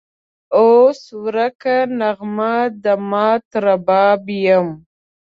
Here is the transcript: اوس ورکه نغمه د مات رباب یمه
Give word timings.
اوس 0.57 1.01
ورکه 1.23 1.75
نغمه 1.99 2.55
د 2.83 2.85
مات 3.09 3.47
رباب 3.65 4.21
یمه 4.45 4.75